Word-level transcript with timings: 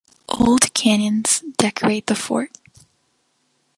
Old 0.29 0.73
cannons 0.73 1.41
decorate 1.59 2.07
the 2.07 2.15
fort. 2.15 2.57